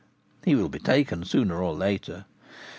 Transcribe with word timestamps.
"He 0.43 0.55
will 0.55 0.67
be 0.67 0.79
taken 0.79 1.23
sooner 1.25 1.61
or 1.61 1.75
later." 1.75 2.25